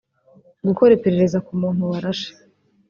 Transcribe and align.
gukora 0.67 0.91
iperereza 0.97 1.37
ku 1.45 1.51
muntu 1.61 1.81
warashe 1.91 2.29